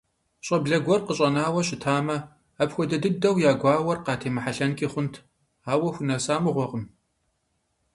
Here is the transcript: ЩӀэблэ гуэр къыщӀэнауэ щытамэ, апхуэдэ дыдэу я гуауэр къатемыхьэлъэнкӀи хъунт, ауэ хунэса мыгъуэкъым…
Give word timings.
ЩӀэблэ 0.45 0.77
гуэр 0.85 1.01
къыщӀэнауэ 1.05 1.61
щытамэ, 1.67 2.17
апхуэдэ 2.61 2.97
дыдэу 3.03 3.35
я 3.49 3.53
гуауэр 3.61 3.99
къатемыхьэлъэнкӀи 4.05 4.87
хъунт, 4.91 5.15
ауэ 5.71 5.89
хунэса 5.95 6.35
мыгъуэкъым… 6.43 6.83